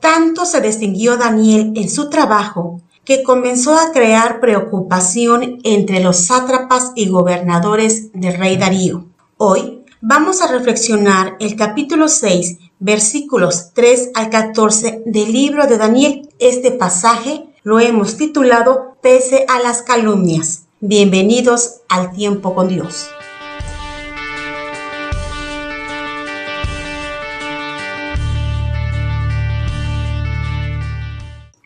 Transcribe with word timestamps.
Tanto 0.00 0.46
se 0.46 0.60
distinguió 0.60 1.16
Daniel 1.16 1.72
en 1.76 1.88
su 1.88 2.10
trabajo 2.10 2.80
que 3.04 3.22
comenzó 3.22 3.74
a 3.76 3.92
crear 3.92 4.40
preocupación 4.40 5.58
entre 5.64 6.00
los 6.00 6.26
sátrapas 6.26 6.92
y 6.94 7.08
gobernadores 7.08 8.12
del 8.12 8.38
rey 8.38 8.56
Darío. 8.56 9.06
Hoy 9.36 9.84
vamos 10.00 10.40
a 10.40 10.48
reflexionar 10.48 11.36
el 11.40 11.56
capítulo 11.56 12.08
6, 12.08 12.58
versículos 12.78 13.70
3 13.74 14.10
al 14.14 14.30
14 14.30 15.02
del 15.06 15.32
libro 15.32 15.66
de 15.66 15.78
Daniel. 15.78 16.28
Este 16.38 16.72
pasaje 16.72 17.46
lo 17.62 17.80
hemos 17.80 18.16
titulado 18.16 18.96
Pese 19.02 19.46
a 19.48 19.60
las 19.60 19.82
calumnias. 19.82 20.64
Bienvenidos 20.80 21.82
al 21.88 22.12
tiempo 22.12 22.54
con 22.54 22.68
Dios. 22.68 23.06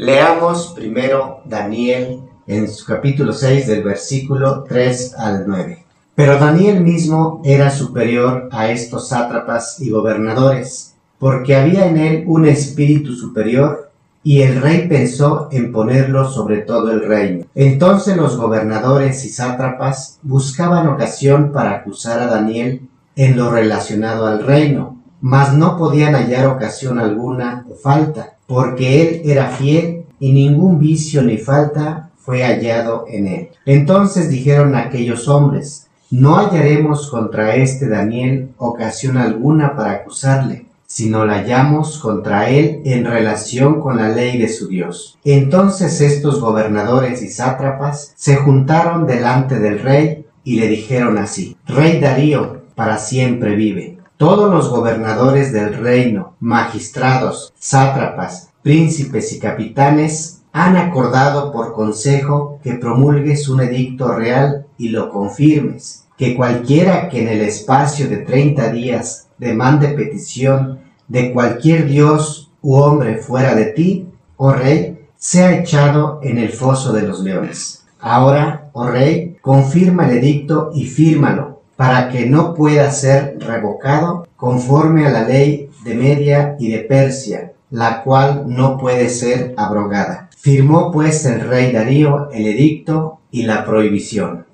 Leamos 0.00 0.72
primero 0.74 1.42
Daniel 1.44 2.22
en 2.46 2.70
su 2.70 2.86
capítulo 2.86 3.34
6 3.34 3.66
del 3.66 3.82
versículo 3.82 4.64
3 4.66 5.14
al 5.18 5.44
9. 5.46 5.84
Pero 6.14 6.38
Daniel 6.38 6.80
mismo 6.80 7.42
era 7.44 7.68
superior 7.68 8.48
a 8.50 8.70
estos 8.70 9.10
sátrapas 9.10 9.78
y 9.78 9.90
gobernadores, 9.90 10.94
porque 11.18 11.54
había 11.54 11.84
en 11.84 11.98
él 11.98 12.24
un 12.26 12.46
espíritu 12.46 13.12
superior, 13.12 13.90
y 14.22 14.40
el 14.40 14.62
rey 14.62 14.88
pensó 14.88 15.50
en 15.52 15.70
ponerlo 15.70 16.30
sobre 16.30 16.62
todo 16.62 16.90
el 16.92 17.06
reino. 17.06 17.44
Entonces 17.54 18.16
los 18.16 18.38
gobernadores 18.38 19.22
y 19.26 19.28
sátrapas 19.28 20.18
buscaban 20.22 20.88
ocasión 20.88 21.52
para 21.52 21.72
acusar 21.72 22.20
a 22.20 22.26
Daniel 22.26 22.88
en 23.16 23.36
lo 23.36 23.50
relacionado 23.50 24.26
al 24.26 24.46
reino, 24.46 24.98
mas 25.20 25.52
no 25.52 25.76
podían 25.76 26.14
hallar 26.14 26.46
ocasión 26.46 26.98
alguna 26.98 27.66
o 27.70 27.74
falta, 27.74 28.38
porque 28.50 29.00
él 29.00 29.22
era 29.30 29.46
fiel 29.46 30.06
y 30.18 30.32
ningún 30.32 30.80
vicio 30.80 31.22
ni 31.22 31.38
falta 31.38 32.10
fue 32.18 32.42
hallado 32.42 33.04
en 33.06 33.28
él. 33.28 33.48
Entonces 33.64 34.28
dijeron 34.28 34.74
aquellos 34.74 35.28
hombres, 35.28 35.86
no 36.10 36.34
hallaremos 36.34 37.08
contra 37.10 37.54
este 37.54 37.88
Daniel 37.88 38.48
ocasión 38.58 39.18
alguna 39.18 39.76
para 39.76 39.92
acusarle, 39.92 40.66
sino 40.84 41.24
la 41.24 41.34
hallamos 41.34 42.00
contra 42.00 42.50
él 42.50 42.82
en 42.84 43.04
relación 43.04 43.80
con 43.80 43.98
la 43.98 44.08
ley 44.08 44.36
de 44.36 44.48
su 44.48 44.66
Dios. 44.66 45.16
Entonces 45.24 46.00
estos 46.00 46.40
gobernadores 46.40 47.22
y 47.22 47.28
sátrapas 47.28 48.14
se 48.16 48.34
juntaron 48.34 49.06
delante 49.06 49.60
del 49.60 49.78
rey 49.78 50.26
y 50.42 50.58
le 50.58 50.66
dijeron 50.66 51.18
así, 51.18 51.56
Rey 51.68 52.00
Darío, 52.00 52.62
para 52.74 52.98
siempre 52.98 53.54
vive. 53.54 54.00
Todos 54.16 54.52
los 54.52 54.68
gobernadores 54.68 55.50
del 55.50 55.72
reino, 55.72 56.34
magistrados, 56.40 57.54
sátrapas, 57.58 58.49
príncipes 58.62 59.32
y 59.32 59.38
capitanes 59.38 60.42
han 60.52 60.76
acordado 60.76 61.52
por 61.52 61.72
consejo 61.72 62.58
que 62.62 62.74
promulgues 62.74 63.48
un 63.48 63.60
edicto 63.60 64.12
real 64.12 64.66
y 64.76 64.88
lo 64.88 65.10
confirmes, 65.10 66.04
que 66.16 66.34
cualquiera 66.34 67.08
que 67.08 67.22
en 67.22 67.28
el 67.28 67.40
espacio 67.40 68.08
de 68.08 68.18
treinta 68.18 68.70
días 68.70 69.28
demande 69.38 69.88
petición 69.88 70.80
de 71.08 71.32
cualquier 71.32 71.86
dios 71.86 72.50
u 72.62 72.76
hombre 72.76 73.16
fuera 73.18 73.54
de 73.54 73.66
ti, 73.66 74.08
oh 74.36 74.52
rey, 74.52 75.06
sea 75.16 75.58
echado 75.58 76.20
en 76.22 76.38
el 76.38 76.50
foso 76.50 76.92
de 76.92 77.02
los 77.02 77.20
leones. 77.20 77.84
Ahora, 78.00 78.70
oh 78.72 78.86
rey, 78.86 79.36
confirma 79.40 80.08
el 80.08 80.18
edicto 80.18 80.70
y 80.74 80.86
fírmalo 80.86 81.60
para 81.76 82.10
que 82.10 82.26
no 82.26 82.54
pueda 82.54 82.90
ser 82.90 83.38
revocado 83.38 84.26
conforme 84.36 85.06
a 85.06 85.10
la 85.10 85.24
ley 85.24 85.70
de 85.84 85.94
Media 85.94 86.56
y 86.58 86.70
de 86.70 86.80
Persia, 86.80 87.52
la 87.70 88.02
cual 88.02 88.44
no 88.46 88.78
puede 88.78 89.08
ser 89.08 89.54
abrogada. 89.56 90.28
Firmó 90.36 90.90
pues 90.90 91.24
el 91.24 91.40
rey 91.42 91.72
Darío 91.72 92.30
el 92.32 92.46
edicto 92.46 93.20
y 93.30 93.42
la 93.42 93.64
prohibición. 93.64 94.46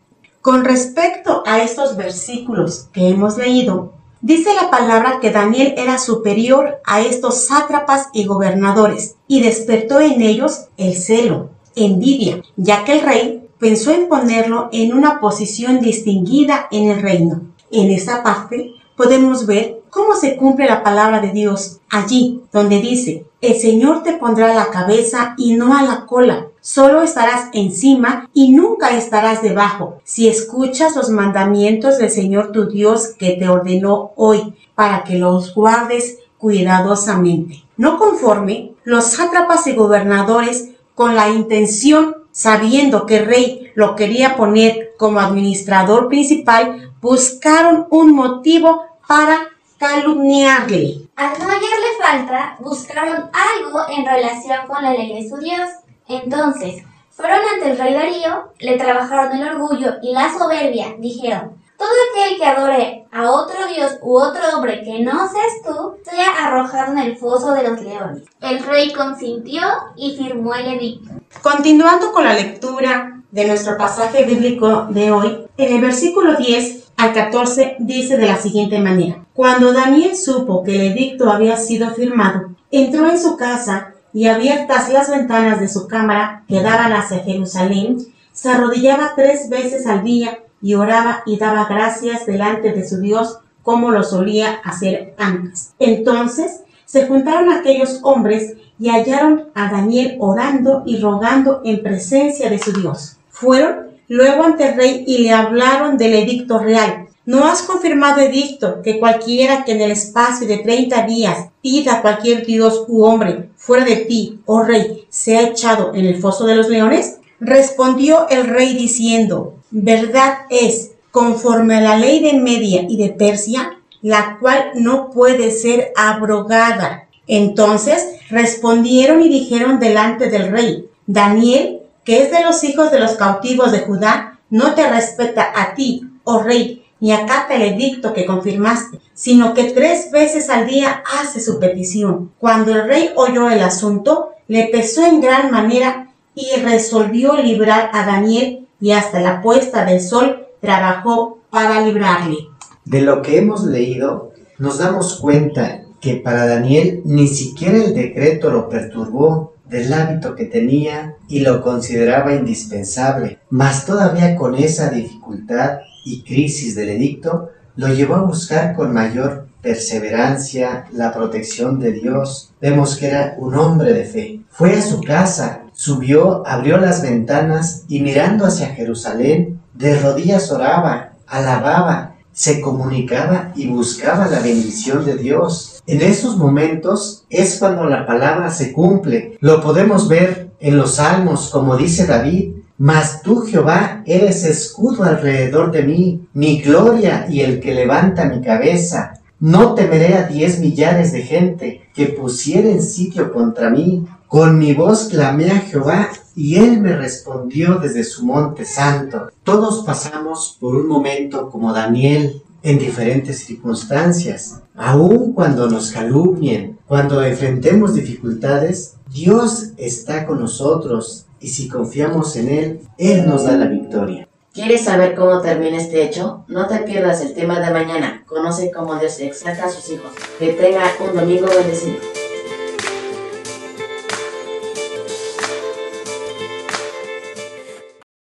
Con 0.43 0.65
respecto 0.65 1.43
a 1.47 1.63
estos 1.63 1.97
versículos 1.97 2.89
que 2.93 3.09
hemos 3.09 3.37
leído, 3.37 3.95
dice 4.21 4.51
la 4.55 4.71
palabra 4.71 5.19
que 5.21 5.33
Daniel 5.33 5.75
era 5.77 5.99
superior 5.99 6.81
a 6.85 7.01
estos 7.01 7.47
sátrapas 7.47 8.09
y 8.13 8.27
gobernadores 8.27 9.17
y 9.27 9.43
despertó 9.43 10.01
en 10.01 10.23
ellos 10.23 10.69
el 10.77 10.95
celo, 10.95 11.51
envidia, 11.75 12.43
ya 12.57 12.85
que 12.85 12.93
el 12.93 13.01
rey 13.01 13.49
pensó 13.59 13.93
en 13.93 14.09
ponerlo 14.09 14.69
en 14.73 14.93
una 14.93 15.21
posición 15.21 15.81
distinguida 15.81 16.69
en 16.71 16.91
el 16.91 17.03
reino. 17.03 17.43
En 17.71 17.91
esta 17.91 18.23
parte 18.23 18.73
podemos 18.97 19.47
ver 19.47 19.83
cómo 19.97 20.15
se 20.15 20.37
cumple 20.37 20.67
la 20.67 20.83
palabra 20.83 21.21
de 21.21 21.31
Dios 21.31 21.79
allí 21.89 22.43
donde 22.53 22.83
dice, 22.83 23.25
el 23.41 23.55
Señor 23.55 24.03
te 24.03 24.13
pondrá 24.13 24.53
la 24.53 24.69
cabeza 24.69 25.35
y 25.39 25.55
no 25.55 25.75
a 25.75 25.83
la 25.85 26.05
cola. 26.05 26.49
Solo 26.61 27.01
estarás 27.01 27.49
encima 27.55 28.29
y 28.35 28.53
nunca 28.53 28.95
estarás 28.95 29.41
debajo, 29.41 30.03
si 30.05 30.29
escuchas 30.29 30.95
los 30.97 31.09
mandamientos 31.09 31.97
del 31.97 32.11
Señor 32.11 32.53
tu 32.53 32.69
Dios 32.69 33.15
que 33.19 33.33
te 33.33 33.49
ordenó 33.49 34.13
hoy, 34.17 34.53
para 34.75 35.03
que 35.03 35.17
los 35.17 35.55
guardes 35.55 36.19
cuidadosamente. 36.37 37.65
No 37.79 37.97
conforme, 37.97 38.73
los 38.85 39.05
sátrapas 39.05 39.67
y 39.67 39.73
gobernadores, 39.73 40.73
con 40.95 41.17
la 41.17 41.31
intención 41.31 42.17
sabiendo 42.33 43.07
que 43.07 43.17
el 43.17 43.27
rey 43.27 43.73
lo 43.75 43.97
quería 43.97 44.37
poner 44.37 44.93
como 44.99 45.21
administrador 45.21 46.09
principal, 46.09 46.93
buscaron 47.01 47.87
un 47.89 48.15
motivo 48.15 48.83
para 49.09 49.56
calumniarle. 49.79 51.09
Al 51.17 51.39
no 51.39 51.47
hallarle 51.47 51.97
falta, 52.01 52.57
buscaron 52.61 53.31
algo 53.33 53.81
en 53.89 54.05
relación 54.05 54.67
con 54.67 54.83
la 54.83 54.93
ley 54.93 55.15
de 55.15 55.29
su 55.29 55.37
Dios. 55.39 55.69
Entonces, 56.09 56.83
fueron 57.11 57.41
ante 57.55 57.71
el 57.71 57.79
rey 57.79 57.95
Darío, 57.95 58.53
le 58.59 58.77
trabajaron 58.77 59.37
el 59.37 59.49
orgullo 59.49 59.95
y 60.03 60.13
la 60.13 60.31
soberbia, 60.33 60.95
dijeron, 60.99 61.57
todo 61.79 61.89
aquel 62.11 62.39
que 62.39 62.47
adore 62.47 63.07
a 63.13 63.31
otro 63.31 63.67
dios 63.67 63.99
u 64.03 64.17
otro 64.19 64.43
hombre 64.55 64.83
que 64.83 65.01
no 65.01 65.29
seas 65.29 65.63
tú, 65.65 65.97
sea 66.05 66.47
arrojado 66.47 66.93
en 66.93 66.99
el 66.99 67.17
foso 67.17 67.53
de 67.53 67.69
los 67.69 67.81
leones. 67.81 68.23
El 68.41 68.63
rey 68.65 68.93
consintió 68.93 69.63
y 69.97 70.17
firmó 70.17 70.55
el 70.55 70.75
edicto. 70.75 71.11
Continuando 71.43 72.13
con 72.13 72.25
la 72.25 72.35
lectura 72.35 73.23
de 73.31 73.47
nuestro 73.47 73.77
pasaje 73.77 74.25
bíblico 74.25 74.87
de 74.91 75.11
hoy, 75.11 75.47
en 75.57 75.75
el 75.75 75.81
versículo 75.81 76.37
10 76.37 76.86
al 76.97 77.13
14 77.13 77.77
dice 77.81 78.17
de 78.17 78.27
la 78.27 78.37
siguiente 78.37 78.79
manera, 78.79 79.25
Cuando 79.35 79.73
Daniel 79.73 80.17
supo 80.17 80.65
que 80.65 80.77
el 80.77 80.93
edicto 80.93 81.31
había 81.31 81.57
sido 81.57 81.91
firmado, 81.91 82.55
entró 82.71 83.09
en 83.09 83.19
su 83.19 83.37
casa 83.37 83.93
y 84.13 84.27
abiertas 84.29 84.91
las 84.91 85.11
ventanas 85.11 85.61
de 85.61 85.69
su 85.69 85.87
cámara 85.87 86.45
que 86.49 86.63
daban 86.63 86.93
hacia 86.93 87.19
Jerusalén, 87.19 87.99
se 88.33 88.51
arrodillaba 88.51 89.13
tres 89.15 89.51
veces 89.51 89.87
al 89.87 90.05
día 90.05 90.39
y 90.63 90.75
oraba 90.75 91.23
y 91.27 91.37
daba 91.39 91.67
gracias 91.67 92.25
delante 92.27 92.73
de 92.73 92.89
su 92.89 93.01
Dios 93.01 93.39
como 93.63 93.91
lo 93.91 94.03
solía 94.03 94.61
hacer 94.65 95.15
antes. 95.19 95.75
Entonces 95.79 96.63
se 96.87 97.07
juntaron 97.07 97.51
aquellos 97.51 98.01
hombres 98.03 98.55
y 98.79 98.89
hallaron 98.89 99.49
a 99.55 99.71
Daniel 99.71 100.17
orando 100.21 100.83
y 100.87 100.99
rogando 100.99 101.61
en 101.65 101.83
presencia 101.83 102.49
de 102.49 102.59
su 102.59 102.73
Dios. 102.73 103.17
Fueron 103.29 103.87
luego 104.09 104.45
ante 104.45 104.69
el 104.69 104.77
rey 104.77 105.05
y 105.07 105.19
le 105.19 105.33
hablaron 105.33 105.99
del 105.99 106.15
edicto 106.15 106.59
real. 106.59 107.07
¿No 107.25 107.45
has 107.45 107.63
confirmado 107.63 108.21
edicto 108.21 108.83
que 108.83 109.01
cualquiera 109.01 109.65
que 109.65 109.73
en 109.73 109.81
el 109.81 109.91
espacio 109.91 110.47
de 110.47 110.59
treinta 110.59 111.07
días 111.07 111.49
pida 111.61 111.95
a 111.95 112.03
cualquier 112.03 112.47
dios 112.47 112.85
u 112.87 113.03
hombre 113.03 113.49
fuera 113.57 113.85
de 113.85 113.97
ti, 113.97 114.39
oh 114.47 114.63
rey, 114.63 115.05
sea 115.09 115.43
echado 115.43 115.93
en 115.95 116.07
el 116.07 116.21
foso 116.21 116.47
de 116.47 116.55
los 116.55 116.69
leones? 116.69 117.19
Respondió 117.41 118.29
el 118.31 118.47
rey 118.47 118.75
diciendo, 118.75 119.55
verdad 119.71 120.39
es, 120.51 120.93
conforme 121.11 121.75
a 121.75 121.81
la 121.81 121.97
ley 121.97 122.21
de 122.21 122.35
Media 122.35 122.83
y 122.89 122.97
de 122.97 123.09
Persia, 123.09 123.77
la 124.03 124.39
cual 124.41 124.71
no 124.75 125.11
puede 125.11 125.51
ser 125.51 125.93
abrogada. 125.97 127.09
Entonces 127.27 128.07
respondieron 128.31 129.21
y 129.23 129.29
dijeron 129.29 129.81
delante 129.81 130.31
del 130.31 130.53
rey, 130.53 130.89
Daniel, 131.07 131.81
que 132.07 132.23
es 132.23 132.31
de 132.31 132.43
los 132.45 132.63
hijos 132.63 132.93
de 132.93 133.01
los 133.01 133.17
cautivos 133.17 133.73
de 133.73 133.81
Judá, 133.81 134.39
no 134.49 134.75
te 134.75 134.89
respeta 134.89 135.53
a 135.55 135.75
ti, 135.75 136.09
oh 136.23 136.41
rey, 136.41 136.85
ni 137.01 137.13
acata 137.13 137.57
el 137.57 137.63
edicto 137.63 138.15
que 138.15 138.25
confirmaste, 138.25 139.01
sino 139.13 139.55
que 139.55 139.65
tres 139.65 140.13
veces 140.13 140.49
al 140.49 140.67
día 140.67 141.03
hace 141.21 141.41
su 141.41 141.59
petición. 141.59 142.31
Cuando 142.39 142.73
el 142.73 142.85
rey 142.85 143.11
oyó 143.17 143.51
el 143.51 143.61
asunto, 143.61 144.31
le 144.47 144.69
pesó 144.69 145.05
en 145.05 145.21
gran 145.21 145.51
manera 145.51 146.15
y 146.35 146.61
resolvió 146.61 147.37
librar 147.37 147.91
a 147.93 148.07
Daniel 148.07 148.69
y 148.81 148.93
hasta 148.93 149.21
la 149.21 149.43
puesta 149.43 149.85
del 149.85 150.01
sol 150.01 150.47
trabajó 150.61 151.41
para 151.51 151.81
librarle. 151.81 152.37
De 152.85 153.01
lo 153.01 153.21
que 153.21 153.39
hemos 153.39 153.65
leído, 153.65 154.33
nos 154.59 154.79
damos 154.79 155.19
cuenta 155.19 155.83
que 156.01 156.15
para 156.15 156.47
Daniel 156.47 157.03
ni 157.05 157.27
siquiera 157.27 157.79
el 157.79 157.95
decreto 157.95 158.51
lo 158.51 158.69
perturbó 158.69 159.56
del 159.69 159.93
hábito 159.93 160.35
que 160.35 160.45
tenía 160.45 161.15
y 161.29 161.41
lo 161.41 161.63
consideraba 161.63 162.35
indispensable, 162.35 163.39
mas 163.51 163.85
todavía 163.85 164.37
con 164.37 164.55
esa 164.55 164.91
dificultad 164.91 165.81
y 166.05 166.23
crisis 166.23 166.75
del 166.75 166.91
edicto 166.91 167.51
lo 167.75 167.89
llevó 167.89 168.17
a 168.17 168.23
buscar 168.23 168.75
con 168.75 168.93
mayor 168.93 169.49
perseverancia, 169.61 170.87
la 170.93 171.13
protección 171.13 171.81
de 171.81 171.93
Dios. 171.93 172.53
Vemos 172.61 172.97
que 172.97 173.09
era 173.09 173.35
un 173.39 173.55
hombre 173.57 173.93
de 173.93 174.05
fe. 174.05 174.41
Fue 174.49 174.73
a 174.75 174.83
su 174.83 175.01
casa, 175.01 175.63
subió, 175.73 176.47
abrió 176.47 176.79
las 176.79 177.03
ventanas 177.03 177.85
y 177.89 178.01
mirando 178.01 178.47
hacia 178.47 178.69
Jerusalén, 178.69 179.61
de 179.75 179.99
rodillas 180.01 180.51
oraba, 180.51 181.13
alababa, 181.27 182.16
se 182.37 182.61
comunicaba 182.61 183.53
y 183.57 183.67
buscaba 183.67 184.27
la 184.27 184.41
bendición 184.41 185.07
de 185.07 185.17
Dios. 185.17 185.83
En 185.87 186.03
esos 186.03 186.37
momentos 186.37 187.25
es 187.31 187.59
cuando 187.59 187.87
la 187.87 188.07
palabra 188.07 188.51
se 188.51 188.75
cumple. 188.75 189.39
Lo 189.41 189.63
podemos 189.63 190.07
ver 190.07 190.51
en 190.61 190.77
los 190.77 190.97
salmos, 190.97 191.49
como 191.49 191.79
dice 191.79 192.07
David, 192.07 192.57
mas 192.77 193.23
tú, 193.23 193.41
Jehová, 193.41 194.03
eres 194.05 194.45
escudo 194.45 195.05
alrededor 195.05 195.71
de 195.73 195.83
mí, 195.85 196.29
mi 196.35 196.61
gloria 196.61 197.27
y 197.27 197.41
el 197.41 197.59
que 197.59 197.75
levanta 197.75 198.27
mi 198.27 198.43
cabeza. 198.43 199.15
No 199.41 199.75
temeré 199.75 200.15
a 200.17 200.25
diez 200.25 200.61
millares 200.61 201.13
de 201.13 201.23
gente 201.23 201.89
que 201.95 202.07
pusieren 202.07 202.83
sitio 202.83 203.33
contra 203.33 203.71
mí. 203.71 204.07
Con 204.29 204.59
mi 204.59 204.75
voz 204.75 205.05
clamé 205.05 205.53
a 205.53 205.61
Jehová 205.61 206.11
y 206.35 206.57
él 206.57 206.81
me 206.81 206.97
respondió 206.97 207.77
desde 207.77 208.03
su 208.03 208.27
monte 208.27 208.65
santo. 208.65 209.31
Todos 209.45 209.85
pasamos 209.85 210.57
por 210.61 210.75
un 210.75 210.89
momento 210.89 211.49
como 211.49 211.73
Daniel 211.73 212.43
en 212.65 212.79
diferentes 212.79 213.45
circunstancias. 213.45 214.61
Aun 214.75 215.33
cuando 215.33 215.69
nos 215.69 215.93
calumnien, 215.93 216.77
cuando 216.87 217.23
enfrentemos 217.23 217.95
dificultades, 217.95 218.95
Dios 219.13 219.69
está 219.77 220.27
con 220.27 220.41
nosotros 220.41 221.27
y 221.41 221.49
si 221.49 221.69
confiamos 221.69 222.35
en 222.35 222.49
Él, 222.49 222.81
Él 222.99 223.27
nos 223.27 223.45
da 223.45 223.57
la 223.57 223.67
victoria. 223.67 224.27
¿Quieres 224.53 224.85
saber 224.85 225.15
cómo 225.15 225.41
termina 225.41 225.77
este 225.77 226.03
hecho? 226.03 226.45
No 226.49 226.67
te 226.67 226.79
pierdas 226.79 227.21
el 227.21 227.35
tema 227.35 227.61
de 227.61 227.71
mañana. 227.71 228.25
Conoce 228.27 228.73
cómo 228.75 228.97
Dios 228.97 229.21
exalta 229.21 229.67
a 229.67 229.71
sus 229.71 229.89
hijos. 229.91 230.11
Que 230.39 230.55
tenga 230.55 230.83
un 231.07 231.15
domingo 231.15 231.47
bendecido. 231.47 232.16